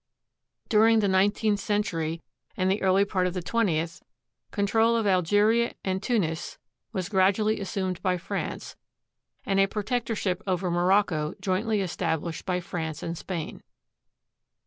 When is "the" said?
0.99-1.07, 2.71-2.81, 3.35-3.41